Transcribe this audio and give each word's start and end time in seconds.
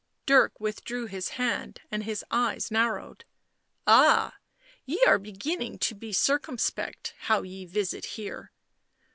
Dirk 0.25 0.59
withdrew 0.59 1.05
his 1.05 1.29
hand, 1.37 1.79
and 1.91 2.01
his 2.03 2.25
eyes 2.31 2.71
narrowed. 2.71 3.23
u 3.23 3.37
Ah!— 3.85 4.37
ye 4.87 4.99
are 5.05 5.19
beginning 5.19 5.77
to 5.77 5.93
be 5.93 6.11
circumspect 6.11 7.13
how 7.19 7.43
ye 7.43 7.65
visit 7.65 8.05
here." 8.17 8.51